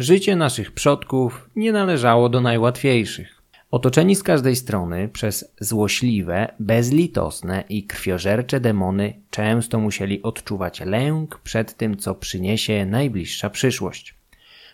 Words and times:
Życie 0.00 0.36
naszych 0.36 0.72
przodków 0.72 1.50
nie 1.56 1.72
należało 1.72 2.28
do 2.28 2.40
najłatwiejszych. 2.40 3.42
Otoczeni 3.70 4.16
z 4.16 4.22
każdej 4.22 4.56
strony 4.56 5.08
przez 5.08 5.52
złośliwe, 5.60 6.54
bezlitosne 6.60 7.64
i 7.68 7.84
krwiożercze 7.84 8.60
demony, 8.60 9.14
często 9.30 9.78
musieli 9.78 10.22
odczuwać 10.22 10.80
lęk 10.80 11.38
przed 11.38 11.76
tym, 11.76 11.96
co 11.96 12.14
przyniesie 12.14 12.86
najbliższa 12.86 13.50
przyszłość. 13.50 14.14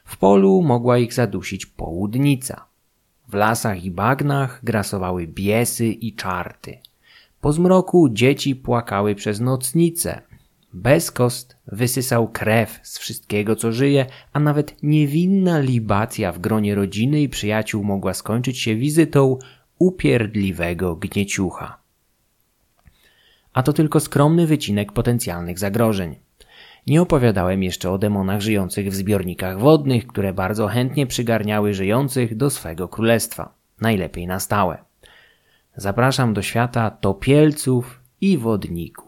W 0.04 0.16
polu 0.16 0.62
mogła 0.62 0.98
ich 0.98 1.14
zadusić 1.14 1.66
południca. 1.66 2.64
W 3.29 3.34
lasach 3.34 3.84
i 3.84 3.90
bagnach 3.90 4.61
grasowały 4.64 5.27
biesy 5.27 5.86
i 5.86 6.14
czarty. 6.14 6.79
Po 7.40 7.52
zmroku 7.52 8.08
dzieci 8.08 8.56
płakały 8.56 9.14
przez 9.14 9.40
nocnice. 9.40 10.22
Bezkost 10.77 11.56
wysysał 11.66 12.29
krew 12.29 12.80
z 12.82 12.98
wszystkiego, 12.98 13.56
co 13.56 13.72
żyje, 13.72 14.06
a 14.32 14.40
nawet 14.40 14.82
niewinna 14.82 15.58
libacja 15.58 16.32
w 16.32 16.39
gronie 16.39 16.75
rodziny 16.75 17.21
i 17.21 17.29
przyjaciół 17.29 17.84
mogła 17.84 18.14
skończyć 18.14 18.58
się 18.58 18.75
wizytą 18.75 19.39
upierdliwego 19.79 20.96
gnieciucha. 20.96 21.79
A 23.53 23.62
to 23.62 23.72
tylko 23.72 24.00
skromny 24.00 24.46
wycinek 24.46 24.93
potencjalnych 24.93 25.58
zagrożeń. 25.58 26.17
Nie 26.86 27.03
opowiadałem 27.03 27.62
jeszcze 27.62 27.90
o 27.90 27.98
demonach 27.98 28.40
żyjących 28.40 28.89
w 28.89 28.95
zbiornikach 28.95 29.58
wodnych, 29.58 30.06
które 30.06 30.32
bardzo 30.32 30.67
chętnie 30.67 31.06
przygarniały 31.06 31.75
żyjących 31.75 32.36
do 32.36 32.50
swego 32.50 32.89
królestwa, 32.89 33.55
najlepiej 33.81 34.27
na 34.27 34.41
stałe. 34.41 34.78
Zapraszam 35.77 36.34
do 36.34 36.42
świata 36.42 36.91
topielców 36.91 38.00
i 38.20 38.39
wodników. 38.39 39.06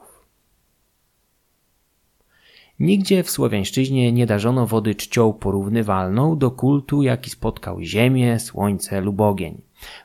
Nigdzie 2.81 3.23
w 3.23 3.31
słowiańszczyźnie 3.31 4.13
nie 4.13 4.27
darzono 4.27 4.67
wody 4.67 4.95
czcią 4.95 5.33
porównywalną 5.33 6.39
do 6.39 6.51
kultu, 6.51 7.03
jaki 7.03 7.31
spotkał 7.31 7.81
ziemię, 7.81 8.39
słońce 8.39 9.01
lub 9.01 9.21
ogień. 9.21 9.61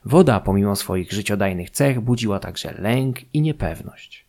Woda, 0.06 0.40
pomimo 0.40 0.76
swoich 0.76 1.12
życiodajnych 1.12 1.70
cech, 1.70 2.02
budziła 2.02 2.40
także 2.40 2.74
lęk 2.80 3.34
i 3.34 3.42
niepewność. 3.42 4.26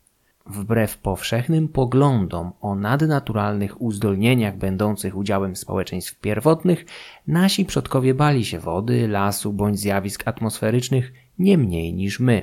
Wbrew 0.47 0.99
powszechnym 0.99 1.69
poglądom 1.69 2.53
o 2.61 2.75
nadnaturalnych 2.75 3.83
uzdolnieniach 3.83 4.57
będących 4.57 5.17
udziałem 5.17 5.57
społeczeństw 5.57 6.21
pierwotnych, 6.21 6.85
nasi 7.27 7.65
przodkowie 7.65 8.15
bali 8.15 8.45
się 8.45 8.59
wody, 8.59 9.09
lasu 9.09 9.53
bądź 9.53 9.79
zjawisk 9.79 10.29
atmosferycznych 10.29 11.13
nie 11.39 11.59
mniej 11.59 11.95
niż 11.95 12.21
my. 12.21 12.43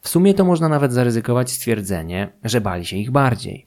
W 0.00 0.08
sumie 0.08 0.34
to 0.34 0.44
można 0.44 0.68
nawet 0.68 0.92
zaryzykować 0.92 1.50
stwierdzenie, 1.50 2.32
że 2.44 2.60
bali 2.60 2.86
się 2.86 2.96
ich 2.96 3.10
bardziej. 3.10 3.66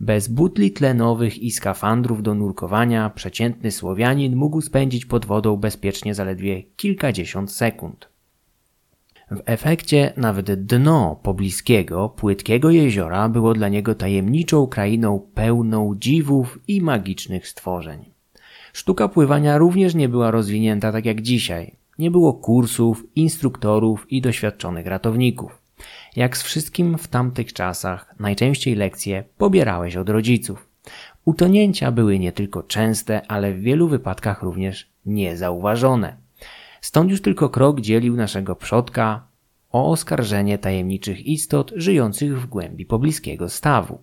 Bez 0.00 0.28
butli 0.28 0.70
tlenowych 0.70 1.38
i 1.38 1.50
skafandrów 1.50 2.22
do 2.22 2.34
nurkowania 2.34 3.10
przeciętny 3.10 3.70
Słowianin 3.70 4.36
mógł 4.36 4.60
spędzić 4.60 5.06
pod 5.06 5.26
wodą 5.26 5.56
bezpiecznie 5.56 6.14
zaledwie 6.14 6.62
kilkadziesiąt 6.62 7.52
sekund. 7.52 8.08
W 9.30 9.42
efekcie 9.46 10.12
nawet 10.16 10.66
dno 10.66 11.20
pobliskiego, 11.22 12.08
płytkiego 12.08 12.70
jeziora 12.70 13.28
było 13.28 13.54
dla 13.54 13.68
niego 13.68 13.94
tajemniczą 13.94 14.66
krainą 14.66 15.20
pełną 15.34 15.94
dziwów 15.96 16.58
i 16.68 16.80
magicznych 16.80 17.48
stworzeń. 17.48 18.04
Sztuka 18.72 19.08
pływania 19.08 19.58
również 19.58 19.94
nie 19.94 20.08
była 20.08 20.30
rozwinięta 20.30 20.92
tak 20.92 21.06
jak 21.06 21.22
dzisiaj. 21.22 21.76
Nie 21.98 22.10
było 22.10 22.34
kursów, 22.34 23.06
instruktorów 23.16 24.12
i 24.12 24.20
doświadczonych 24.20 24.86
ratowników. 24.86 25.61
Jak 26.16 26.36
z 26.36 26.42
wszystkim 26.42 26.98
w 26.98 27.08
tamtych 27.08 27.52
czasach, 27.52 28.14
najczęściej 28.18 28.74
lekcje 28.74 29.24
pobierałeś 29.38 29.96
od 29.96 30.08
rodziców. 30.08 30.68
Utonięcia 31.24 31.92
były 31.92 32.18
nie 32.18 32.32
tylko 32.32 32.62
częste, 32.62 33.26
ale 33.28 33.52
w 33.52 33.60
wielu 33.60 33.88
wypadkach 33.88 34.42
również 34.42 34.90
niezauważone. 35.06 36.16
Stąd 36.80 37.10
już 37.10 37.22
tylko 37.22 37.48
krok 37.48 37.80
dzielił 37.80 38.16
naszego 38.16 38.56
przodka 38.56 39.26
o 39.72 39.90
oskarżenie 39.90 40.58
tajemniczych 40.58 41.26
istot 41.26 41.72
żyjących 41.76 42.40
w 42.40 42.46
głębi 42.46 42.86
pobliskiego 42.86 43.48
stawu. 43.48 43.98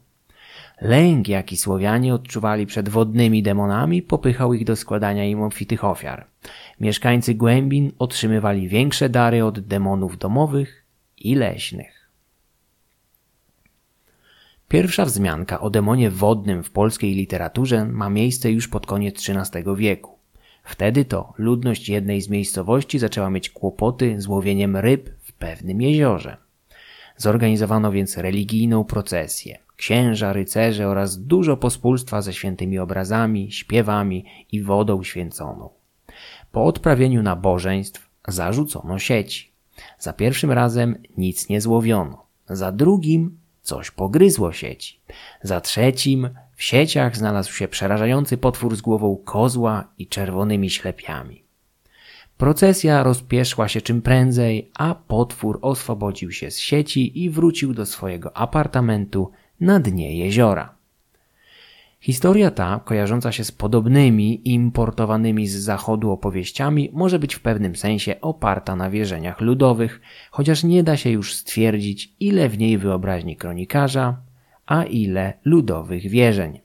Lęk, 0.81 1.27
jaki 1.27 1.57
Słowianie 1.57 2.13
odczuwali 2.13 2.65
przed 2.65 2.89
wodnymi 2.89 3.43
demonami, 3.43 4.01
popychał 4.01 4.53
ich 4.53 4.65
do 4.65 4.75
składania 4.75 5.25
im 5.25 5.41
obfitych 5.41 5.83
ofiar. 5.83 6.27
Mieszkańcy 6.79 7.35
głębin 7.35 7.91
otrzymywali 7.99 8.67
większe 8.67 9.09
dary 9.09 9.45
od 9.45 9.59
demonów 9.59 10.17
domowych 10.17 10.85
i 11.17 11.35
leśnych. 11.35 11.98
Pierwsza 14.69 15.05
wzmianka 15.05 15.59
o 15.59 15.69
demonie 15.69 16.11
wodnym 16.11 16.63
w 16.63 16.71
polskiej 16.71 17.15
literaturze 17.15 17.85
ma 17.85 18.09
miejsce 18.09 18.51
już 18.51 18.67
pod 18.67 18.85
koniec 18.85 19.29
XIII 19.29 19.63
wieku. 19.75 20.17
Wtedy 20.63 21.05
to 21.05 21.33
ludność 21.37 21.89
jednej 21.89 22.21
z 22.21 22.29
miejscowości 22.29 22.99
zaczęła 22.99 23.29
mieć 23.29 23.49
kłopoty 23.49 24.21
z 24.21 24.27
łowieniem 24.27 24.77
ryb 24.77 25.09
w 25.21 25.33
pewnym 25.33 25.81
jeziorze. 25.81 26.37
Zorganizowano 27.17 27.91
więc 27.91 28.17
religijną 28.17 28.83
procesję. 28.83 29.59
Księża, 29.75 30.33
rycerze 30.33 30.87
oraz 30.87 31.17
dużo 31.17 31.57
pospólstwa 31.57 32.21
ze 32.21 32.33
świętymi 32.33 32.79
obrazami, 32.79 33.51
śpiewami 33.51 34.25
i 34.51 34.61
wodą 34.61 35.03
święconą. 35.03 35.69
Po 36.51 36.65
odprawieniu 36.65 37.23
nabożeństw 37.23 38.09
zarzucono 38.27 38.99
sieci. 38.99 39.51
Za 39.99 40.13
pierwszym 40.13 40.51
razem 40.51 40.95
nic 41.17 41.49
nie 41.49 41.61
złowiono. 41.61 42.25
Za 42.49 42.71
drugim 42.71 43.37
coś 43.69 43.91
pogryzło 43.91 44.51
sieci. 44.51 44.99
Za 45.43 45.61
trzecim 45.61 46.29
w 46.55 46.63
sieciach 46.63 47.17
znalazł 47.17 47.53
się 47.53 47.67
przerażający 47.67 48.37
potwór 48.37 48.75
z 48.75 48.81
głową 48.81 49.17
kozła 49.25 49.93
i 49.97 50.07
czerwonymi 50.07 50.69
ślepiami. 50.69 51.43
Procesja 52.37 53.03
rozpieszła 53.03 53.67
się 53.67 53.81
czym 53.81 54.01
prędzej, 54.01 54.71
a 54.77 54.95
potwór 54.95 55.59
oswobodził 55.61 56.31
się 56.31 56.51
z 56.51 56.59
sieci 56.59 57.23
i 57.23 57.29
wrócił 57.29 57.73
do 57.73 57.85
swojego 57.85 58.37
apartamentu 58.37 59.31
na 59.59 59.79
dnie 59.79 60.17
jeziora. 60.17 60.78
Historia 62.01 62.51
ta, 62.51 62.79
kojarząca 62.85 63.31
się 63.31 63.43
z 63.43 63.51
podobnymi 63.51 64.49
importowanymi 64.49 65.47
z 65.47 65.55
zachodu 65.55 66.11
opowieściami, 66.11 66.89
może 66.93 67.19
być 67.19 67.35
w 67.35 67.39
pewnym 67.39 67.75
sensie 67.75 68.21
oparta 68.21 68.75
na 68.75 68.89
wierzeniach 68.89 69.41
ludowych, 69.41 70.01
chociaż 70.31 70.63
nie 70.63 70.83
da 70.83 70.97
się 70.97 71.09
już 71.09 71.35
stwierdzić, 71.35 72.15
ile 72.19 72.49
w 72.49 72.57
niej 72.57 72.77
wyobraźni 72.77 73.35
kronikarza, 73.35 74.17
a 74.65 74.83
ile 74.83 75.33
ludowych 75.45 76.09
wierzeń. 76.09 76.59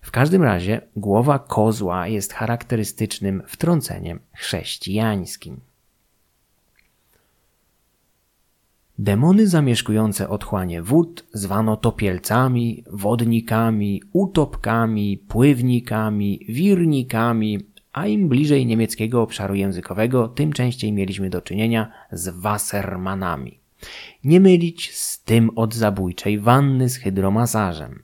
W 0.00 0.10
każdym 0.10 0.42
razie 0.42 0.80
głowa 0.96 1.38
kozła 1.38 2.08
jest 2.08 2.32
charakterystycznym 2.32 3.42
wtrąceniem 3.46 4.20
chrześcijańskim. 4.32 5.60
Demony 8.98 9.46
zamieszkujące 9.46 10.28
otchłanie 10.28 10.82
wód 10.82 11.24
zwano 11.32 11.76
topielcami, 11.76 12.84
wodnikami, 12.90 14.02
utopkami, 14.12 15.18
pływnikami, 15.28 16.46
wirnikami, 16.48 17.58
a 17.92 18.06
im 18.06 18.28
bliżej 18.28 18.66
niemieckiego 18.66 19.22
obszaru 19.22 19.54
językowego, 19.54 20.28
tym 20.28 20.52
częściej 20.52 20.92
mieliśmy 20.92 21.30
do 21.30 21.40
czynienia 21.40 21.92
z 22.12 22.28
Wassermanami. 22.28 23.58
Nie 24.24 24.40
mylić 24.40 24.94
z 24.94 25.22
tym 25.22 25.50
od 25.56 25.74
zabójczej 25.74 26.38
wanny 26.38 26.88
z 26.88 26.96
hydromasażem. 26.96 28.02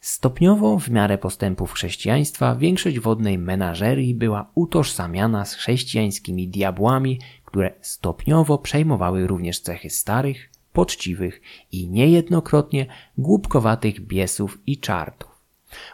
Stopniowo, 0.00 0.78
w 0.78 0.88
miarę 0.88 1.18
postępów 1.18 1.72
chrześcijaństwa, 1.72 2.56
większość 2.56 2.98
wodnej 2.98 3.38
menażerii 3.38 4.14
była 4.14 4.50
utożsamiana 4.54 5.44
z 5.44 5.54
chrześcijańskimi 5.54 6.48
diabłami, 6.48 7.18
które 7.50 7.72
stopniowo 7.80 8.58
przejmowały 8.58 9.26
również 9.26 9.60
cechy 9.60 9.90
starych, 9.90 10.50
poczciwych 10.72 11.40
i 11.72 11.88
niejednokrotnie 11.88 12.86
głupkowatych 13.18 14.00
biesów 14.00 14.58
i 14.66 14.78
czartów. 14.78 15.30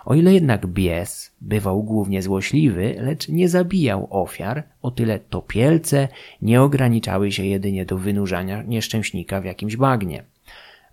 O 0.04 0.14
ile 0.14 0.34
jednak 0.34 0.66
bies 0.66 1.32
bywał 1.40 1.82
głównie 1.82 2.22
złośliwy, 2.22 2.96
lecz 3.00 3.28
nie 3.28 3.48
zabijał 3.48 4.08
ofiar, 4.10 4.68
o 4.82 4.90
tyle 4.90 5.18
topielce 5.18 6.08
nie 6.42 6.62
ograniczały 6.62 7.32
się 7.32 7.44
jedynie 7.44 7.84
do 7.84 7.98
wynurzania 7.98 8.62
nieszczęśnika 8.62 9.40
w 9.40 9.44
jakimś 9.44 9.76
bagnie. 9.76 10.24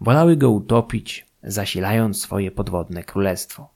Wolały 0.02 0.38
go 0.38 0.52
utopić, 0.52 1.26
zasilając 1.44 2.22
swoje 2.22 2.52
podwodne 2.52 3.04
królestwo. 3.04 3.70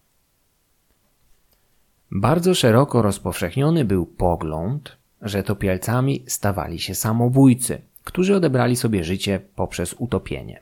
Bardzo 2.11 2.53
szeroko 2.53 3.01
rozpowszechniony 3.01 3.85
był 3.85 4.05
pogląd, 4.05 4.97
że 5.21 5.43
topielcami 5.43 6.23
stawali 6.27 6.79
się 6.79 6.95
samobójcy, 6.95 7.81
którzy 8.03 8.35
odebrali 8.35 8.75
sobie 8.75 9.03
życie 9.03 9.39
poprzez 9.55 9.95
utopienie. 9.97 10.61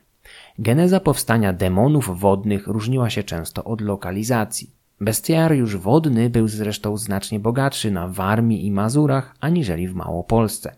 Geneza 0.60 1.00
powstania 1.00 1.54
demonów 1.54 2.20
wodnych 2.20 2.68
różniła 2.68 3.10
się 3.10 3.24
często 3.24 3.64
od 3.64 3.82
lokalizacji. 3.82 4.70
Bestiariusz 5.02 5.78
wodny 5.78 6.30
był 6.30 6.48
zresztą 6.48 6.98
znacznie 6.98 7.40
bogatszy 7.40 7.92
na 7.92 8.08
Warmii 8.08 8.66
i 8.66 8.72
Mazurach 8.72 9.36
aniżeli 9.40 9.88
w 9.88 9.96
Małopolsce. 9.96 10.76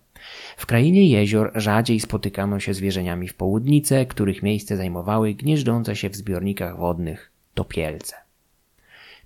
W 0.58 0.66
krainie 0.66 1.10
jezior 1.10 1.52
rzadziej 1.56 2.00
spotykano 2.00 2.60
się 2.60 2.74
z 2.74 2.80
wierzeniami 2.80 3.28
w 3.28 3.34
południce, 3.34 4.06
których 4.06 4.44
miejsce 4.44 4.78
zajmowały 4.78 5.34
gnieżdżące 5.34 5.96
się 5.96 6.10
w 6.10 6.16
zbiornikach 6.16 6.78
wodnych 6.78 7.32
topielce. 7.54 8.27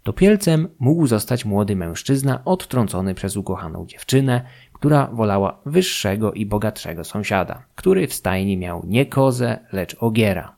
Topielcem 0.04 0.68
mógł 0.80 1.08
zostać 1.08 1.46
młody 1.46 1.76
mężczyzna 1.76 2.42
odtrącony 2.46 3.14
przez 3.14 3.38
ukochaną 3.38 3.86
dziewczynę, 3.86 4.42
która 4.74 5.08
wolała 5.08 5.62
wyższego 5.66 6.34
i 6.34 6.46
bogatszego 6.46 7.04
sąsiada, 7.04 7.64
który 7.76 8.08
w 8.08 8.14
stajni 8.14 8.58
miał 8.58 8.84
nie 8.88 9.06
kozę, 9.06 9.60
lecz 9.72 9.96
ogiera. 10.00 10.56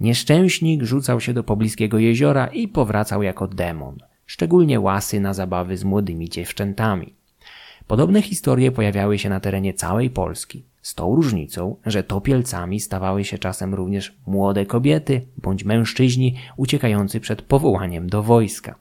Nieszczęśnik 0.00 0.82
rzucał 0.82 1.20
się 1.20 1.32
do 1.32 1.44
pobliskiego 1.44 1.98
jeziora 1.98 2.46
i 2.46 2.68
powracał 2.68 3.22
jako 3.22 3.48
demon, 3.48 3.98
szczególnie 4.26 4.80
łasy 4.80 5.20
na 5.20 5.34
zabawy 5.34 5.76
z 5.76 5.84
młodymi 5.84 6.28
dziewczętami. 6.28 7.14
Podobne 7.86 8.22
historie 8.22 8.72
pojawiały 8.72 9.18
się 9.18 9.28
na 9.28 9.40
terenie 9.40 9.74
całej 9.74 10.10
Polski, 10.10 10.64
z 10.84 10.94
tą 10.94 11.16
różnicą, 11.16 11.76
że 11.86 12.02
topielcami 12.02 12.80
stawały 12.80 13.24
się 13.24 13.38
czasem 13.38 13.74
również 13.74 14.16
młode 14.26 14.66
kobiety 14.66 15.26
bądź 15.36 15.64
mężczyźni 15.64 16.36
uciekający 16.56 17.20
przed 17.20 17.42
powołaniem 17.42 18.08
do 18.08 18.22
wojska. 18.22 18.74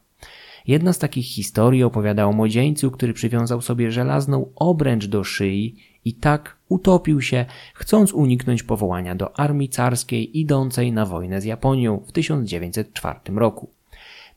Jedna 0.67 0.93
z 0.93 0.99
takich 0.99 1.25
historii 1.25 1.83
opowiada 1.83 2.25
o 2.25 2.31
młodzieńcu, 2.31 2.91
który 2.91 3.13
przywiązał 3.13 3.61
sobie 3.61 3.91
żelazną 3.91 4.49
obręcz 4.55 5.05
do 5.05 5.23
szyi 5.23 5.75
i 6.05 6.13
tak 6.13 6.57
utopił 6.69 7.21
się, 7.21 7.45
chcąc 7.73 8.13
uniknąć 8.13 8.63
powołania 8.63 9.15
do 9.15 9.39
armii 9.39 9.69
carskiej 9.69 10.39
idącej 10.39 10.91
na 10.91 11.05
wojnę 11.05 11.41
z 11.41 11.45
Japonią 11.45 12.03
w 12.07 12.11
1904 12.11 13.19
roku. 13.35 13.69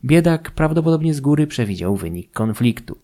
Biedak 0.05 0.51
prawdopodobnie 0.51 1.13
z 1.13 1.21
góry 1.21 1.47
przewidział 1.47 1.95
wynik 1.95 2.31
konfliktu. 2.31 2.97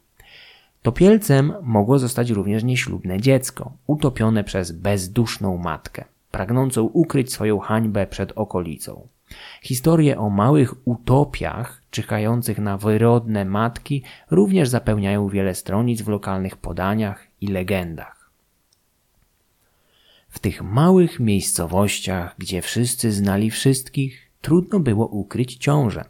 Topielcem 0.84 1.54
mogło 1.62 2.00
zostać 2.00 2.30
również 2.30 2.64
nieślubne 2.64 3.22
dziecko, 3.22 3.72
utopione 3.88 4.44
przez 4.44 4.72
bezduszną 4.72 5.58
matkę, 5.58 6.06
pragnącą 6.32 6.84
ukryć 6.84 7.34
swoją 7.34 7.60
hańbę 7.60 8.08
przed 8.08 8.32
okolicą. 8.36 9.08
Historie 9.62 10.20
o 10.20 10.30
małych 10.30 10.88
utopiach 10.88 11.82
czyhających 11.92 12.60
na 12.60 12.78
wyrodne 12.78 13.46
matki 13.46 14.04
również 14.32 14.70
zapełniają 14.70 15.30
wiele 15.30 15.56
stronic 15.56 16.02
w 16.02 16.08
lokalnych 16.08 16.58
podaniach 16.58 17.28
i 17.42 17.48
legendach. 17.48 18.30
W 20.30 20.40
tych 20.40 20.62
małych 20.62 21.20
miejscowościach, 21.20 22.36
gdzie 22.38 22.62
wszyscy 22.62 23.12
znali 23.12 23.52
wszystkich, 23.52 24.30
trudno 24.42 24.80
było 24.80 25.08
ukryć 25.08 25.56
ciążę. 25.56 26.06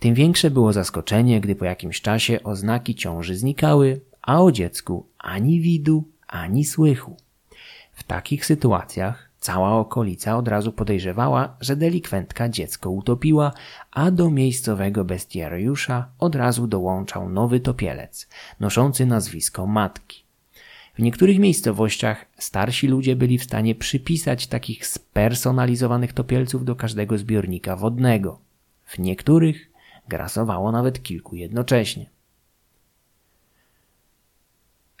Tym 0.00 0.14
większe 0.14 0.50
było 0.50 0.72
zaskoczenie, 0.72 1.40
gdy 1.40 1.54
po 1.54 1.64
jakimś 1.64 2.00
czasie 2.00 2.42
oznaki 2.42 2.94
ciąży 2.94 3.36
znikały, 3.36 4.00
a 4.22 4.42
o 4.42 4.52
dziecku 4.52 5.06
ani 5.18 5.60
widu, 5.60 6.04
ani 6.26 6.64
słychu. 6.64 7.16
W 7.92 8.02
takich 8.02 8.46
sytuacjach 8.46 9.30
cała 9.40 9.72
okolica 9.72 10.36
od 10.36 10.48
razu 10.48 10.72
podejrzewała, 10.72 11.56
że 11.60 11.76
delikwentka 11.76 12.48
dziecko 12.48 12.90
utopiła, 12.90 13.52
a 13.90 14.10
do 14.10 14.30
miejscowego 14.30 15.04
bestiariusza 15.04 16.08
od 16.18 16.34
razu 16.34 16.66
dołączał 16.66 17.28
nowy 17.28 17.60
topielec, 17.60 18.28
noszący 18.60 19.06
nazwisko 19.06 19.66
matki. 19.66 20.24
W 20.94 21.02
niektórych 21.02 21.38
miejscowościach 21.38 22.26
starsi 22.38 22.88
ludzie 22.88 23.16
byli 23.16 23.38
w 23.38 23.44
stanie 23.44 23.74
przypisać 23.74 24.46
takich 24.46 24.86
spersonalizowanych 24.86 26.12
topielców 26.12 26.64
do 26.64 26.76
każdego 26.76 27.18
zbiornika 27.18 27.76
wodnego. 27.76 28.38
W 28.86 28.98
niektórych 28.98 29.69
grasowało 30.10 30.72
nawet 30.72 31.02
kilku 31.02 31.36
jednocześnie. 31.36 32.10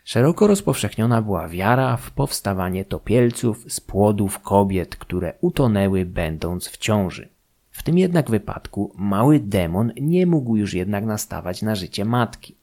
Szeroko 0.04 0.46
rozpowszechniona 0.46 1.22
była 1.22 1.48
wiara 1.48 1.96
w 1.96 2.10
powstawanie 2.10 2.84
topielców 2.84 3.64
z 3.68 3.80
płodów 3.80 4.38
kobiet, 4.38 4.96
które 4.96 5.34
utonęły 5.40 6.04
będąc 6.04 6.68
w 6.68 6.76
ciąży. 6.76 7.28
W 7.70 7.82
tym 7.82 7.98
jednak 7.98 8.30
wypadku 8.30 8.92
mały 8.94 9.40
demon 9.40 9.92
nie 10.00 10.26
mógł 10.26 10.56
już 10.56 10.74
jednak 10.74 11.04
nastawać 11.04 11.62
na 11.62 11.74
życie 11.74 12.04
matki. 12.04 12.56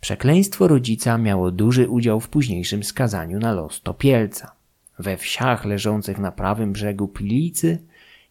Przekleństwo 0.00 0.68
rodzica 0.68 1.18
miało 1.18 1.50
duży 1.50 1.88
udział 1.88 2.20
w 2.20 2.28
późniejszym 2.28 2.84
skazaniu 2.84 3.38
na 3.38 3.52
los 3.52 3.82
topielca. 3.82 4.52
We 4.98 5.16
wsiach 5.16 5.64
leżących 5.64 6.18
na 6.18 6.32
prawym 6.32 6.72
brzegu 6.72 7.08
Pilicy, 7.08 7.78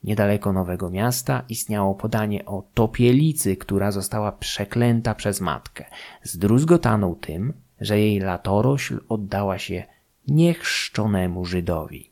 niedaleko 0.04 0.54
Nowego 0.54 0.90
Miasta, 0.90 1.44
istniało 1.50 1.96
podanie 1.96 2.46
o 2.46 2.64
topielicy, 2.74 3.56
która 3.56 3.92
została 3.92 4.32
przeklęta 4.32 5.16
przez 5.16 5.42
matkę, 5.42 5.86
zdruzgotaną 6.24 7.16
tym, 7.16 7.54
że 7.82 8.00
jej 8.00 8.20
latorośl 8.20 9.00
oddała 9.10 9.58
się 9.58 9.84
niechrzczonemu 10.28 11.46
Żydowi. 11.46 12.10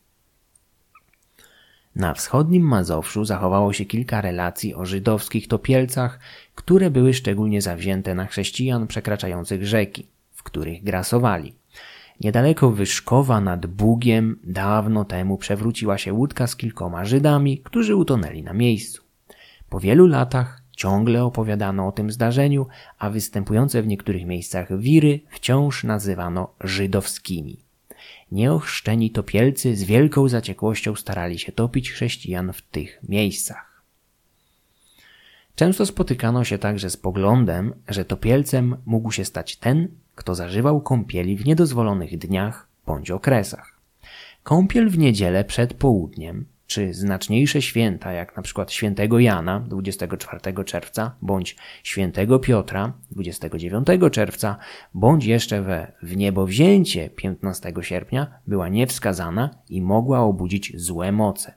Na 1.96 2.14
wschodnim 2.14 2.64
Mazowszu 2.64 3.26
zachowało 3.26 3.74
się 3.74 3.86
kilka 3.86 4.22
relacji 4.22 4.76
o 4.76 4.86
żydowskich 4.86 5.48
topielcach, 5.48 6.20
które 6.56 6.92
były 6.92 7.14
szczególnie 7.14 7.62
zawzięte 7.62 8.16
na 8.16 8.26
chrześcijan 8.26 8.88
przekraczających 8.88 9.68
rzeki, 9.68 10.08
w 10.34 10.44
których 10.44 10.84
grasowali. 10.84 11.56
Niedaleko 12.22 12.72
Wyszkowa 12.72 13.42
nad 13.42 13.66
Bugiem 13.66 14.40
dawno 14.44 15.06
temu 15.06 15.38
przewróciła 15.38 15.98
się 15.98 16.14
łódka 16.14 16.48
z 16.48 16.56
kilkoma 16.56 17.06
Żydami, 17.06 17.58
którzy 17.58 17.96
utonęli 17.96 18.44
na 18.44 18.54
miejscu. 18.54 19.04
Po 19.70 19.80
wielu 19.80 20.08
latach 20.08 20.66
Ciągle 20.76 21.24
opowiadano 21.24 21.88
o 21.88 21.92
tym 21.92 22.12
zdarzeniu, 22.12 22.68
a 23.00 23.10
występujące 23.10 23.82
w 23.82 23.88
niektórych 23.88 24.26
miejscach 24.26 24.80
wiry 24.80 25.20
wciąż 25.30 25.84
nazywano 25.84 26.54
żydowskimi. 26.62 27.58
Nieochrzczeni 28.32 29.12
topielcy 29.12 29.76
z 29.76 29.84
wielką 29.84 30.30
zaciekłością 30.30 30.96
starali 30.96 31.40
się 31.40 31.52
topić 31.52 31.92
chrześcijan 31.92 32.54
w 32.54 32.62
tych 32.62 33.00
miejscach. 33.10 33.82
Często 35.56 35.86
spotykano 35.86 36.44
się 36.44 36.58
także 36.58 36.90
z 36.90 36.98
poglądem, 36.98 37.74
że 37.88 38.06
topielcem 38.06 38.78
mógł 38.86 39.12
się 39.12 39.26
stać 39.26 39.56
ten, 39.56 39.88
kto 40.16 40.36
zażywał 40.36 40.82
kąpieli 40.82 41.38
w 41.38 41.46
niedozwolonych 41.46 42.18
dniach 42.18 42.68
bądź 42.86 43.12
okresach. 43.12 43.80
Kąpiel 44.44 44.90
w 44.90 44.98
niedzielę 44.98 45.44
przed 45.44 45.74
południem 45.74 46.46
czy 46.68 46.94
znaczniejsze 46.94 47.62
święta, 47.62 48.12
jak 48.12 48.38
na 48.38 48.44
przykład 48.44 48.72
świętego 48.72 49.20
Jana 49.20 49.60
24 49.60 50.64
czerwca, 50.64 51.16
bądź 51.22 51.56
świętego 51.84 52.40
Piotra 52.40 52.94
29 53.12 53.88
czerwca, 54.12 54.58
bądź 54.94 55.26
jeszcze 55.26 55.62
we 55.62 55.92
wniebowzięcie 56.02 57.10
15 57.10 57.74
sierpnia, 57.82 58.28
była 58.48 58.70
niewskazana 58.70 59.50
i 59.70 59.82
mogła 59.82 60.20
obudzić 60.20 60.72
złe 60.76 61.12
moce. 61.12 61.54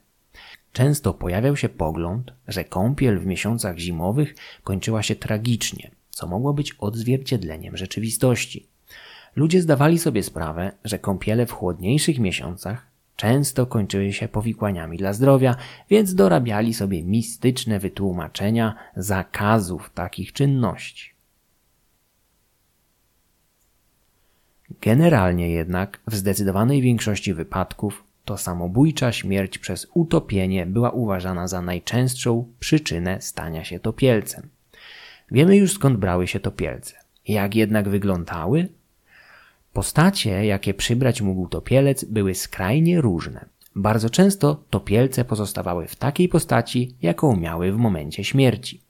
Często 0.72 1.14
pojawiał 1.14 1.56
się 1.56 1.68
pogląd, 1.68 2.32
że 2.48 2.64
kąpiel 2.64 3.18
w 3.18 3.26
miesiącach 3.26 3.78
zimowych 3.78 4.34
kończyła 4.64 5.02
się 5.02 5.16
tragicznie, 5.16 5.90
co 6.18 6.26
mogło 6.26 6.54
być 6.54 6.74
odzwierciedleniem 6.78 7.76
rzeczywistości. 7.76 8.66
Ludzie 9.36 9.62
zdawali 9.62 9.98
sobie 9.98 10.22
sprawę, 10.22 10.72
że 10.84 10.98
kąpiele 10.98 11.46
w 11.46 11.52
chłodniejszych 11.52 12.18
miesiącach 12.18 12.86
często 13.16 13.66
kończyły 13.66 14.12
się 14.12 14.28
powikłaniami 14.28 14.98
dla 14.98 15.12
zdrowia, 15.12 15.56
więc 15.90 16.14
dorabiali 16.14 16.74
sobie 16.74 17.04
mistyczne 17.04 17.78
wytłumaczenia 17.78 18.74
zakazów 18.96 19.90
takich 19.94 20.32
czynności. 20.32 21.10
Generalnie 24.80 25.50
jednak 25.50 26.00
w 26.06 26.14
zdecydowanej 26.16 26.82
większości 26.82 27.34
wypadków 27.34 28.04
to 28.24 28.36
samobójcza 28.36 29.12
śmierć 29.12 29.58
przez 29.58 29.86
utopienie 29.94 30.66
była 30.66 30.90
uważana 30.90 31.48
za 31.48 31.62
najczęstszą 31.62 32.52
przyczynę 32.60 33.20
stania 33.20 33.64
się 33.64 33.80
topielcem. 33.80 34.57
Wiemy 35.30 35.56
już 35.56 35.72
skąd 35.72 35.98
brały 35.98 36.26
się 36.26 36.40
topielce. 36.40 36.94
Jak 37.28 37.54
jednak 37.54 37.88
wyglądały? 37.88 38.68
Postacie, 39.72 40.46
jakie 40.46 40.74
przybrać 40.74 41.22
mógł 41.22 41.48
topielec, 41.48 42.04
były 42.04 42.34
skrajnie 42.34 43.00
różne. 43.00 43.44
Bardzo 43.76 44.10
często 44.10 44.64
topielce 44.70 45.24
pozostawały 45.24 45.86
w 45.86 45.96
takiej 45.96 46.28
postaci, 46.28 46.94
jaką 47.02 47.36
miały 47.36 47.72
w 47.72 47.76
momencie 47.76 48.24
śmierci. 48.24 48.80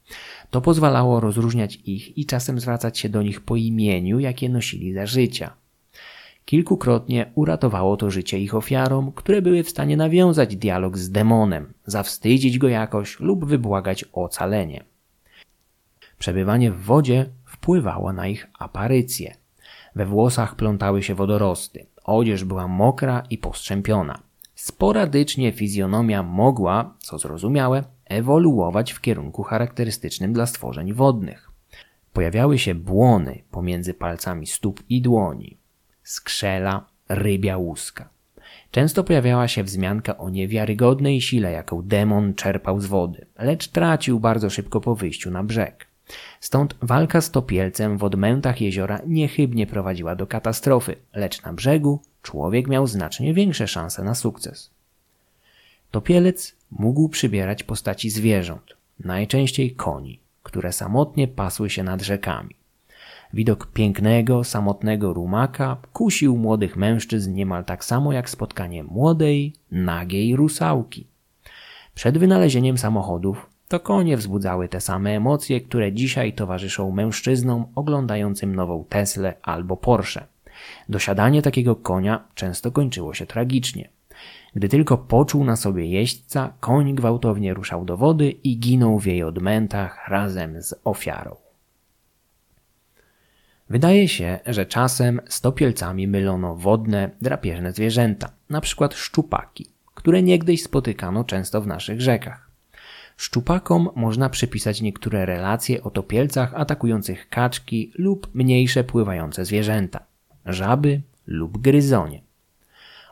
To 0.50 0.60
pozwalało 0.60 1.20
rozróżniać 1.20 1.76
ich 1.84 2.18
i 2.18 2.26
czasem 2.26 2.60
zwracać 2.60 2.98
się 2.98 3.08
do 3.08 3.22
nich 3.22 3.40
po 3.40 3.56
imieniu, 3.56 4.18
jakie 4.18 4.48
nosili 4.48 4.92
za 4.92 5.06
życia. 5.06 5.52
Kilkukrotnie 6.44 7.30
uratowało 7.34 7.96
to 7.96 8.10
życie 8.10 8.38
ich 8.38 8.54
ofiarom, 8.54 9.12
które 9.12 9.42
były 9.42 9.62
w 9.62 9.70
stanie 9.70 9.96
nawiązać 9.96 10.56
dialog 10.56 10.98
z 10.98 11.10
demonem, 11.10 11.72
zawstydzić 11.86 12.58
go 12.58 12.68
jakoś 12.68 13.20
lub 13.20 13.44
wybłagać 13.44 14.04
ocalenie. 14.12 14.84
Przebywanie 16.18 16.70
w 16.70 16.82
wodzie 16.82 17.26
wpływało 17.44 18.12
na 18.12 18.28
ich 18.28 18.46
aparycję. 18.58 19.34
We 19.94 20.06
włosach 20.06 20.56
plątały 20.56 21.02
się 21.02 21.14
wodorosty. 21.14 21.86
Odzież 22.04 22.44
była 22.44 22.68
mokra 22.68 23.22
i 23.30 23.38
postrzępiona. 23.38 24.22
Sporadycznie 24.54 25.52
fizjonomia 25.52 26.22
mogła, 26.22 26.94
co 26.98 27.18
zrozumiałe, 27.18 27.84
ewoluować 28.04 28.92
w 28.92 29.00
kierunku 29.00 29.42
charakterystycznym 29.42 30.32
dla 30.32 30.46
stworzeń 30.46 30.92
wodnych. 30.92 31.50
Pojawiały 32.12 32.58
się 32.58 32.74
błony 32.74 33.42
pomiędzy 33.50 33.94
palcami 33.94 34.46
stóp 34.46 34.82
i 34.88 35.02
dłoni. 35.02 35.56
Skrzela, 36.02 36.86
rybia 37.08 37.56
łuska. 37.56 38.08
Często 38.70 39.04
pojawiała 39.04 39.48
się 39.48 39.64
wzmianka 39.64 40.18
o 40.18 40.30
niewiarygodnej 40.30 41.20
sile, 41.20 41.52
jaką 41.52 41.82
demon 41.82 42.34
czerpał 42.34 42.80
z 42.80 42.86
wody, 42.86 43.26
lecz 43.38 43.68
tracił 43.68 44.20
bardzo 44.20 44.50
szybko 44.50 44.80
po 44.80 44.94
wyjściu 44.94 45.30
na 45.30 45.44
brzeg. 45.44 45.87
Stąd 46.40 46.74
walka 46.82 47.20
z 47.20 47.30
topielcem 47.30 47.98
w 47.98 48.04
odmętach 48.04 48.60
jeziora 48.60 49.00
niechybnie 49.06 49.66
prowadziła 49.66 50.16
do 50.16 50.26
katastrofy, 50.26 50.96
lecz 51.14 51.42
na 51.42 51.52
brzegu 51.52 52.00
człowiek 52.22 52.68
miał 52.68 52.86
znacznie 52.86 53.34
większe 53.34 53.68
szanse 53.68 54.04
na 54.04 54.14
sukces. 54.14 54.70
Topielec 55.90 56.54
mógł 56.70 57.08
przybierać 57.08 57.62
postaci 57.62 58.10
zwierząt, 58.10 58.76
najczęściej 59.04 59.70
koni, 59.70 60.20
które 60.42 60.72
samotnie 60.72 61.28
pasły 61.28 61.70
się 61.70 61.82
nad 61.82 62.02
rzekami. 62.02 62.54
Widok 63.32 63.66
pięknego, 63.66 64.44
samotnego 64.44 65.12
rumaka 65.12 65.76
kusił 65.92 66.36
młodych 66.36 66.76
mężczyzn 66.76 67.34
niemal 67.34 67.64
tak 67.64 67.84
samo 67.84 68.12
jak 68.12 68.30
spotkanie 68.30 68.84
młodej, 68.84 69.52
nagiej 69.70 70.36
rusałki. 70.36 71.06
Przed 71.94 72.18
wynalezieniem 72.18 72.78
samochodów 72.78 73.46
to 73.68 73.80
konie 73.80 74.16
wzbudzały 74.16 74.68
te 74.68 74.80
same 74.80 75.16
emocje, 75.16 75.60
które 75.60 75.92
dzisiaj 75.92 76.32
towarzyszą 76.32 76.90
mężczyznom 76.90 77.66
oglądającym 77.74 78.54
nową 78.54 78.84
Teslę 78.88 79.34
albo 79.42 79.76
Porsche. 79.76 80.26
Dosiadanie 80.88 81.42
takiego 81.42 81.76
konia 81.76 82.24
często 82.34 82.70
kończyło 82.70 83.14
się 83.14 83.26
tragicznie. 83.26 83.88
Gdy 84.54 84.68
tylko 84.68 84.98
poczuł 84.98 85.44
na 85.44 85.56
sobie 85.56 85.86
jeźdźca, 85.86 86.52
koń 86.60 86.94
gwałtownie 86.94 87.54
ruszał 87.54 87.84
do 87.84 87.96
wody 87.96 88.30
i 88.30 88.58
ginął 88.58 88.98
w 88.98 89.06
jej 89.06 89.22
odmętach 89.22 90.08
razem 90.08 90.62
z 90.62 90.74
ofiarą. 90.84 91.36
Wydaje 93.70 94.08
się, 94.08 94.38
że 94.46 94.66
czasem 94.66 95.20
z 95.28 95.40
topielcami 95.40 96.08
mylono 96.08 96.56
wodne, 96.56 97.10
drapieżne 97.20 97.72
zwierzęta, 97.72 98.30
np. 98.50 98.88
szczupaki, 98.92 99.66
które 99.94 100.22
niegdyś 100.22 100.62
spotykano 100.62 101.24
często 101.24 101.60
w 101.60 101.66
naszych 101.66 102.00
rzekach. 102.00 102.47
Szczupakom 103.18 103.88
można 103.94 104.28
przypisać 104.28 104.82
niektóre 104.82 105.26
relacje 105.26 105.82
o 105.82 105.90
topielcach 105.90 106.54
atakujących 106.54 107.28
kaczki 107.28 107.92
lub 107.94 108.28
mniejsze 108.34 108.84
pływające 108.84 109.44
zwierzęta, 109.44 110.00
żaby 110.46 111.00
lub 111.26 111.58
gryzonie. 111.58 112.22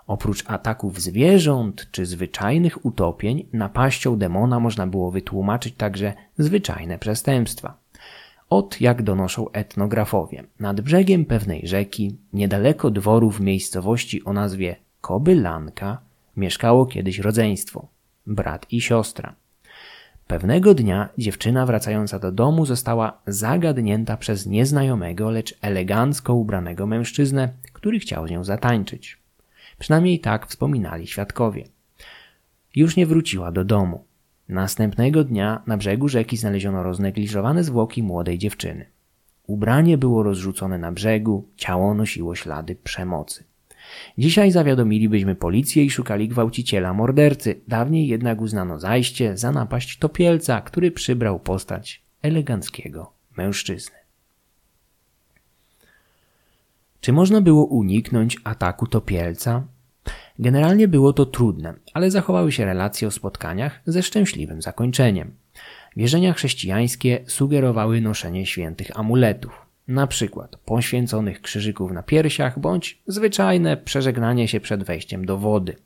Oprócz 0.06 0.44
ataków 0.50 1.00
zwierząt 1.00 1.88
czy 1.90 2.06
zwyczajnych 2.06 2.84
utopień, 2.84 3.46
napaścią 3.52 4.18
demona 4.18 4.60
można 4.60 4.86
było 4.86 5.10
wytłumaczyć 5.10 5.74
także 5.74 6.14
zwyczajne 6.38 6.98
przestępstwa. 6.98 7.78
Od 8.50 8.80
jak 8.80 9.02
donoszą 9.02 9.50
etnografowie, 9.50 10.44
nad 10.60 10.80
brzegiem 10.80 11.24
pewnej 11.24 11.66
rzeki, 11.66 12.16
niedaleko 12.32 12.90
dworu 12.90 13.30
w 13.30 13.40
miejscowości 13.40 14.24
o 14.24 14.32
nazwie 14.32 14.76
Kobylanka, 15.00 15.98
mieszkało 16.36 16.86
kiedyś 16.86 17.18
rodzeństwo, 17.18 17.88
brat 18.26 18.66
i 18.72 18.80
siostra. 18.80 19.34
Pewnego 20.26 20.74
dnia 20.74 21.08
dziewczyna 21.18 21.66
wracająca 21.66 22.18
do 22.18 22.32
domu 22.32 22.66
została 22.66 23.20
zagadnięta 23.26 24.16
przez 24.16 24.46
nieznajomego, 24.46 25.30
lecz 25.30 25.58
elegancko 25.60 26.34
ubranego 26.34 26.86
mężczyznę, 26.86 27.48
który 27.72 27.98
chciał 27.98 28.28
z 28.28 28.30
nią 28.30 28.44
zatańczyć. 28.44 29.18
Przynajmniej 29.78 30.20
tak 30.20 30.46
wspominali 30.46 31.06
świadkowie. 31.06 31.64
Już 32.74 32.96
nie 32.96 33.06
wróciła 33.06 33.52
do 33.52 33.64
domu. 33.64 34.04
Następnego 34.48 35.24
dnia 35.24 35.62
na 35.66 35.76
brzegu 35.76 36.08
rzeki 36.08 36.36
znaleziono 36.36 36.82
roznegliżowane 36.82 37.64
zwłoki 37.64 38.02
młodej 38.02 38.38
dziewczyny. 38.38 38.86
Ubranie 39.46 39.98
było 39.98 40.22
rozrzucone 40.22 40.78
na 40.78 40.92
brzegu, 40.92 41.48
ciało 41.56 41.94
nosiło 41.94 42.34
ślady 42.34 42.76
przemocy. 42.84 43.44
Dzisiaj 44.18 44.50
zawiadomilibyśmy 44.50 45.34
policję 45.34 45.84
i 45.84 45.90
szukali 45.90 46.28
gwałciciela 46.28 46.94
mordercy, 46.94 47.60
dawniej 47.68 48.08
jednak 48.08 48.40
uznano 48.40 48.78
zajście 48.78 49.36
za 49.36 49.52
napaść 49.52 49.98
topielca, 49.98 50.60
który 50.60 50.90
przybrał 50.90 51.40
postać 51.40 52.02
eleganckiego 52.22 53.12
mężczyzny. 53.36 53.96
Czy 57.00 57.12
można 57.12 57.40
było 57.40 57.64
uniknąć 57.64 58.36
ataku 58.44 58.86
topielca? 58.86 59.66
Generalnie 60.38 60.88
było 60.88 61.12
to 61.12 61.26
trudne, 61.26 61.74
ale 61.94 62.10
zachowały 62.10 62.52
się 62.52 62.64
relacje 62.64 63.08
o 63.08 63.10
spotkaniach 63.10 63.80
ze 63.86 64.02
szczęśliwym 64.02 64.62
zakończeniem. 64.62 65.34
Wierzenia 65.96 66.32
chrześcijańskie 66.32 67.24
sugerowały 67.26 68.00
noszenie 68.00 68.46
świętych 68.46 68.98
amuletów, 68.98 69.65
na 69.88 70.06
przykład 70.06 70.56
poświęconych 70.56 71.40
krzyżyków 71.40 71.92
na 71.92 72.02
piersiach 72.02 72.58
bądź 72.58 73.02
zwyczajne 73.06 73.76
przeżegnanie 73.76 74.48
się 74.48 74.60
przed 74.60 74.84
wejściem 74.84 75.26
do 75.26 75.38
wody. 75.38 75.76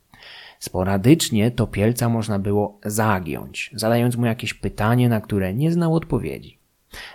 Sporadycznie 0.59 1.51
topielca 1.51 2.09
można 2.09 2.39
było 2.39 2.79
zagiąć, 2.85 3.71
zadając 3.73 4.15
mu 4.15 4.25
jakieś 4.25 4.53
pytanie, 4.53 5.09
na 5.09 5.21
które 5.21 5.53
nie 5.53 5.71
znał 5.71 5.95
odpowiedzi. 5.95 6.57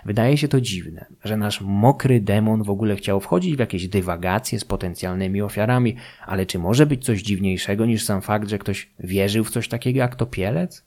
Wydaje 0.05 0.37
się 0.37 0.47
to 0.47 0.61
dziwne, 0.61 1.05
że 1.23 1.37
nasz 1.37 1.61
mokry 1.61 2.21
demon 2.21 2.63
w 2.63 2.69
ogóle 2.69 2.95
chciał 2.95 3.19
wchodzić 3.19 3.55
w 3.55 3.59
jakieś 3.59 3.87
dywagacje 3.87 4.59
z 4.59 4.65
potencjalnymi 4.65 5.41
ofiarami, 5.41 5.95
ale 6.25 6.45
czy 6.45 6.59
może 6.59 6.85
być 6.85 7.05
coś 7.05 7.21
dziwniejszego 7.21 7.85
niż 7.85 8.05
sam 8.05 8.21
fakt, 8.21 8.49
że 8.49 8.59
ktoś 8.59 8.89
wierzył 8.99 9.43
w 9.43 9.51
coś 9.51 9.67
takiego 9.67 9.99
jak 9.99 10.15
topielec? 10.15 10.85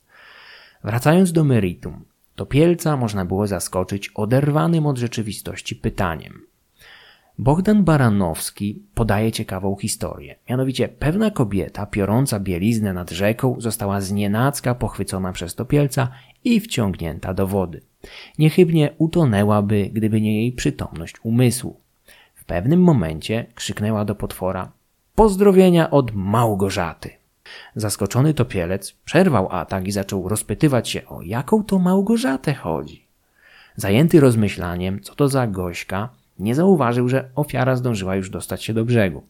Wracając 0.84 1.32
do 1.32 1.44
meritum, 1.44 2.04
topielca 2.34 2.96
można 2.96 3.24
było 3.24 3.46
zaskoczyć 3.46 4.08
oderwanym 4.14 4.86
od 4.86 4.98
rzeczywistości 4.98 5.76
pytaniem. 5.76 6.50
Bogdan 7.38 7.84
Baranowski 7.84 8.82
podaje 8.94 9.32
ciekawą 9.32 9.76
historię. 9.76 10.36
Mianowicie 10.50 10.88
pewna 10.88 11.30
kobieta 11.30 11.86
piorąca 11.86 12.40
bieliznę 12.40 12.92
nad 12.92 13.10
rzeką 13.10 13.56
została 13.58 14.00
znienacka 14.00 14.74
pochwycona 14.74 15.32
przez 15.32 15.54
topielca 15.54 16.08
i 16.44 16.60
wciągnięta 16.60 17.34
do 17.34 17.46
wody. 17.46 17.80
Niechybnie 18.38 18.94
utonęłaby, 18.98 19.90
gdyby 19.92 20.20
nie 20.20 20.40
jej 20.40 20.52
przytomność 20.52 21.14
umysłu. 21.22 21.80
W 22.34 22.44
pewnym 22.44 22.82
momencie 22.82 23.46
krzyknęła 23.54 24.04
do 24.04 24.14
potwora 24.14 24.72
Pozdrowienia 25.14 25.90
od 25.90 26.14
Małgorzaty. 26.14 27.19
Zaskoczony 27.76 28.34
topielec 28.34 28.92
przerwał 29.04 29.48
atak 29.52 29.88
i 29.88 29.92
zaczął 29.92 30.28
rozpytywać 30.28 30.88
się 30.88 31.06
o 31.06 31.22
jaką 31.22 31.64
to 31.64 31.78
Małgorzatę 31.78 32.54
chodzi. 32.54 33.06
Zajęty 33.76 34.20
rozmyślaniem, 34.20 35.00
co 35.00 35.14
to 35.14 35.28
za 35.28 35.46
gośka, 35.46 36.08
nie 36.38 36.54
zauważył, 36.54 37.08
że 37.08 37.30
ofiara 37.34 37.76
zdążyła 37.76 38.16
już 38.16 38.30
dostać 38.30 38.64
się 38.64 38.74
do 38.74 38.84
brzegu. 38.84 39.22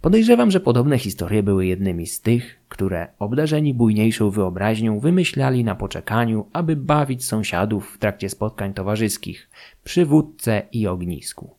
Podejrzewam, 0.00 0.50
że 0.50 0.60
podobne 0.60 0.98
historie 0.98 1.42
były 1.42 1.66
jednymi 1.66 2.06
z 2.06 2.20
tych, 2.20 2.60
które 2.68 3.08
obdarzeni 3.18 3.74
bujniejszą 3.74 4.30
wyobraźnią 4.30 5.00
wymyślali 5.00 5.64
na 5.64 5.74
poczekaniu, 5.74 6.46
aby 6.52 6.76
bawić 6.76 7.24
sąsiadów 7.24 7.94
w 7.94 7.98
trakcie 7.98 8.28
spotkań 8.28 8.74
towarzyskich, 8.74 9.50
przy 9.84 10.06
wódce 10.06 10.62
i 10.72 10.86
ognisku. 10.86 11.50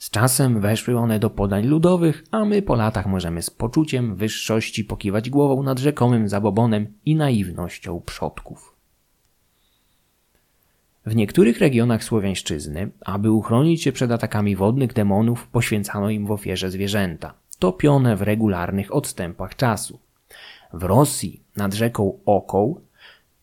Z 0.00 0.10
czasem 0.10 0.60
weszły 0.60 0.98
one 0.98 1.18
do 1.18 1.30
podań 1.30 1.66
ludowych, 1.66 2.24
a 2.30 2.44
my 2.44 2.62
po 2.62 2.74
latach 2.74 3.06
możemy 3.06 3.42
z 3.42 3.50
poczuciem 3.50 4.16
wyższości 4.16 4.84
pokiwać 4.84 5.30
głową 5.30 5.62
nad 5.62 5.78
rzekomym 5.78 6.28
zabobonem 6.28 6.92
i 7.04 7.16
naiwnością 7.16 8.02
przodków. 8.06 8.74
W 11.06 11.16
niektórych 11.16 11.58
regionach 11.58 12.04
Słowiańszczyzny, 12.04 12.90
aby 13.00 13.30
uchronić 13.30 13.82
się 13.82 13.92
przed 13.92 14.10
atakami 14.10 14.56
wodnych 14.56 14.92
demonów, 14.92 15.48
poświęcano 15.48 16.10
im 16.10 16.26
w 16.26 16.30
ofierze 16.30 16.70
zwierzęta, 16.70 17.34
topione 17.58 18.16
w 18.16 18.22
regularnych 18.22 18.94
odstępach 18.94 19.56
czasu. 19.56 19.98
W 20.72 20.82
Rosji, 20.82 21.42
nad 21.56 21.74
rzeką 21.74 22.18
Okoł, 22.26 22.80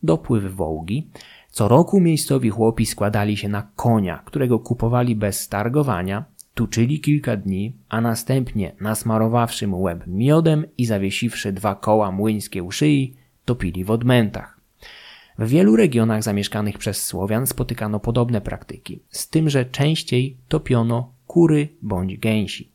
dopływ 0.02 0.54
Wołgi, 0.54 1.10
co 1.50 1.68
roku 1.68 2.00
miejscowi 2.00 2.50
chłopi 2.50 2.86
składali 2.86 3.36
się 3.36 3.48
na 3.48 3.70
konia, 3.76 4.22
którego 4.24 4.58
kupowali 4.58 5.16
bez 5.16 5.40
stargowania, 5.40 6.24
tuczyli 6.58 7.00
kilka 7.00 7.36
dni, 7.36 7.76
a 7.88 8.00
następnie 8.00 8.72
nasmarowawszy 8.80 9.66
mu 9.66 9.80
łeb 9.80 10.04
miodem 10.06 10.64
i 10.78 10.86
zawiesiwszy 10.86 11.52
dwa 11.52 11.74
koła 11.74 12.12
młyńskie 12.12 12.62
u 12.62 12.70
szyi, 12.70 13.14
topili 13.44 13.84
w 13.84 13.90
odmętach. 13.90 14.60
W 15.38 15.48
wielu 15.48 15.76
regionach 15.76 16.22
zamieszkanych 16.22 16.78
przez 16.78 17.06
Słowian 17.06 17.46
spotykano 17.46 18.00
podobne 18.00 18.40
praktyki, 18.40 19.00
z 19.10 19.28
tym, 19.28 19.50
że 19.50 19.64
częściej 19.64 20.36
topiono 20.48 21.12
kury 21.26 21.68
bądź 21.82 22.18
gęsi. 22.18 22.70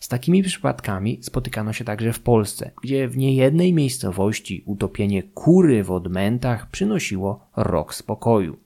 Z 0.00 0.08
takimi 0.08 0.42
przypadkami 0.42 1.18
spotykano 1.22 1.72
się 1.72 1.84
także 1.84 2.12
w 2.12 2.20
Polsce, 2.20 2.70
gdzie 2.82 3.08
w 3.08 3.16
niejednej 3.16 3.72
miejscowości 3.72 4.62
utopienie 4.66 5.22
kury 5.22 5.84
w 5.84 5.90
odmętach 5.90 6.70
przynosiło 6.70 7.46
rok 7.56 7.94
spokoju. 7.94 8.56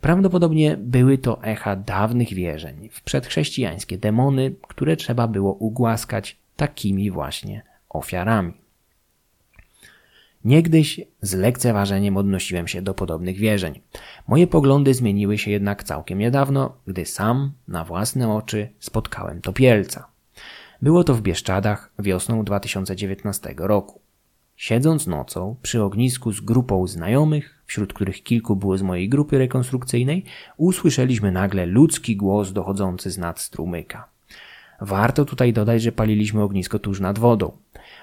Prawdopodobnie 0.00 0.76
były 0.76 1.18
to 1.18 1.42
echa 1.42 1.76
dawnych 1.76 2.34
wierzeń 2.34 2.88
w 2.92 3.02
przedchrześcijańskie 3.02 3.98
demony, 3.98 4.54
które 4.68 4.96
trzeba 4.96 5.28
było 5.28 5.52
ugłaskać 5.52 6.36
takimi 6.56 7.10
właśnie 7.10 7.62
ofiarami. 7.88 8.52
Niegdyś 10.44 11.00
z 11.22 11.34
lekceważeniem 11.34 12.16
odnosiłem 12.16 12.68
się 12.68 12.82
do 12.82 12.94
podobnych 12.94 13.36
wierzeń. 13.36 13.80
Moje 14.28 14.46
poglądy 14.46 14.94
zmieniły 14.94 15.38
się 15.38 15.50
jednak 15.50 15.84
całkiem 15.84 16.18
niedawno, 16.18 16.76
gdy 16.86 17.06
sam 17.06 17.52
na 17.68 17.84
własne 17.84 18.32
oczy 18.34 18.68
spotkałem 18.78 19.40
topielca. 19.40 20.06
Było 20.82 21.04
to 21.04 21.14
w 21.14 21.22
Bieszczadach 21.22 21.90
wiosną 21.98 22.44
2019 22.44 23.54
roku. 23.56 24.00
Siedząc 24.56 25.06
nocą 25.06 25.56
przy 25.62 25.82
ognisku 25.82 26.32
z 26.32 26.40
grupą 26.40 26.86
znajomych, 26.86 27.57
wśród 27.68 27.92
których 27.92 28.22
kilku 28.22 28.56
było 28.56 28.78
z 28.78 28.82
mojej 28.82 29.08
grupy 29.08 29.38
rekonstrukcyjnej, 29.38 30.24
usłyszeliśmy 30.56 31.32
nagle 31.32 31.66
ludzki 31.66 32.16
głos 32.16 32.52
dochodzący 32.52 33.10
z 33.10 33.18
nad 33.18 33.40
strumyka. 33.40 34.08
Warto 34.80 35.24
tutaj 35.24 35.52
dodać, 35.52 35.82
że 35.82 35.92
paliliśmy 35.92 36.42
ognisko 36.42 36.78
tuż 36.78 37.00
nad 37.00 37.18
wodą. 37.18 37.52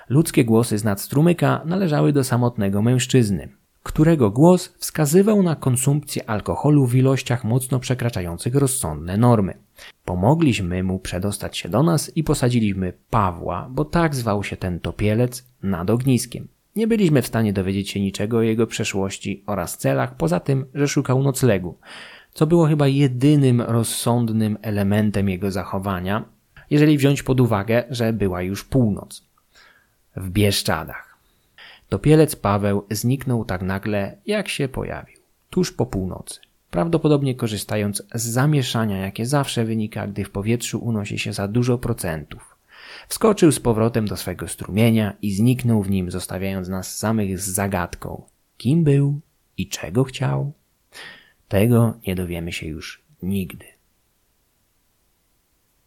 Ludzkie 0.09 0.45
głosy 0.45 0.77
z 0.77 0.83
nad 0.83 1.01
strumyka 1.01 1.61
należały 1.65 2.13
do 2.13 2.23
samotnego 2.23 2.81
mężczyzny, 2.81 3.49
którego 3.83 4.31
głos 4.31 4.73
wskazywał 4.77 5.43
na 5.43 5.55
konsumpcję 5.55 6.29
alkoholu 6.29 6.85
w 6.85 6.95
ilościach 6.95 7.43
mocno 7.43 7.79
przekraczających 7.79 8.55
rozsądne 8.55 9.17
normy. 9.17 9.53
Pomogliśmy 10.05 10.83
mu 10.83 10.99
przedostać 10.99 11.57
się 11.57 11.69
do 11.69 11.83
nas 11.83 12.17
i 12.17 12.23
posadziliśmy 12.23 12.93
Pawła, 13.09 13.69
bo 13.71 13.85
tak 13.85 14.15
zwał 14.15 14.43
się 14.43 14.57
ten 14.57 14.79
topielec, 14.79 15.45
nad 15.63 15.89
ogniskiem. 15.89 16.47
Nie 16.75 16.87
byliśmy 16.87 17.21
w 17.21 17.27
stanie 17.27 17.53
dowiedzieć 17.53 17.89
się 17.89 17.99
niczego 17.99 18.37
o 18.37 18.41
jego 18.41 18.67
przeszłości 18.67 19.43
oraz 19.45 19.77
celach, 19.77 20.15
poza 20.17 20.39
tym, 20.39 20.65
że 20.73 20.87
szukał 20.87 21.23
noclegu, 21.23 21.77
co 22.33 22.47
było 22.47 22.67
chyba 22.67 22.87
jedynym 22.87 23.61
rozsądnym 23.61 24.57
elementem 24.61 25.29
jego 25.29 25.51
zachowania, 25.51 26.25
jeżeli 26.69 26.97
wziąć 26.97 27.23
pod 27.23 27.41
uwagę, 27.41 27.83
że 27.89 28.13
była 28.13 28.41
już 28.41 28.63
północ. 28.63 29.23
W 30.15 30.29
Bieszczadach. 30.29 31.17
Topielec 31.89 32.35
Paweł 32.35 32.85
zniknął 32.91 33.45
tak 33.45 33.61
nagle, 33.61 34.17
jak 34.25 34.47
się 34.47 34.67
pojawił, 34.67 35.17
tuż 35.49 35.71
po 35.71 35.85
północy. 35.85 36.39
Prawdopodobnie 36.71 37.35
korzystając 37.35 38.03
z 38.13 38.23
zamieszania, 38.23 38.97
jakie 38.97 39.25
zawsze 39.25 39.65
wynika, 39.65 40.07
gdy 40.07 40.25
w 40.25 40.31
powietrzu 40.31 40.79
unosi 40.79 41.19
się 41.19 41.33
za 41.33 41.47
dużo 41.47 41.77
procentów. 41.77 42.54
Wskoczył 43.07 43.51
z 43.51 43.59
powrotem 43.59 44.07
do 44.07 44.17
swego 44.17 44.47
strumienia 44.47 45.13
i 45.21 45.31
zniknął 45.31 45.83
w 45.83 45.89
nim, 45.89 46.11
zostawiając 46.11 46.67
nas 46.67 46.97
samych 46.97 47.39
z 47.39 47.47
zagadką. 47.47 48.23
Kim 48.57 48.83
był 48.83 49.19
i 49.57 49.67
czego 49.67 50.03
chciał? 50.03 50.53
Tego 51.47 51.99
nie 52.07 52.15
dowiemy 52.15 52.51
się 52.51 52.67
już 52.67 53.01
nigdy. 53.21 53.74